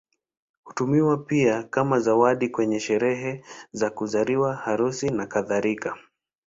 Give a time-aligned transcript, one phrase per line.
[0.63, 5.97] Hutumiwa pia kama zawadi kwenye sherehe za kuzaliwa, harusi, nakadhalika.